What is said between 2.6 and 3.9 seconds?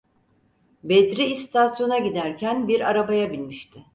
bir arabaya binmişti.